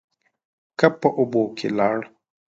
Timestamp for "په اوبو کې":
1.01-1.67